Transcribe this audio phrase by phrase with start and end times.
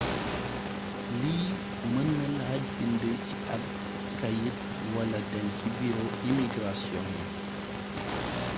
[1.19, 1.47] lii
[1.91, 3.61] mën na laaj bind ci ab
[4.19, 4.57] kayit
[4.95, 7.23] wala dem ci buro imigrasion yi